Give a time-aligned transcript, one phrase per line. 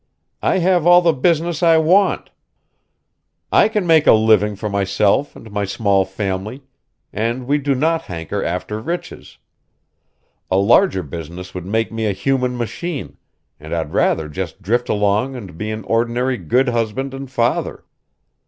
[0.41, 2.31] I have all the business I want.
[3.51, 6.63] I can make a living for myself and my small family,
[7.13, 9.37] and we do not hanker after riches.
[10.49, 13.17] A larger business would make me a human machine,
[13.59, 17.85] and I'd rather just drift along and be an ordinary good husband and father.